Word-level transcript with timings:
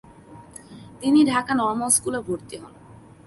তিনি 1.01 1.19
ঢাকা 1.25 1.53
নর্মাল 1.53 1.89
স্কুলে 1.89 2.19
ভর্তি 2.27 2.55
হন। 2.61 2.73